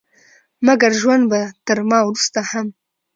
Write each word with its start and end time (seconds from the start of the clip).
مګر 0.67 0.91
ژوند 1.01 1.23
به 1.31 1.41
تر 1.65 1.79
ما 1.89 1.99
وروسته 2.05 2.39
هم 2.49 2.67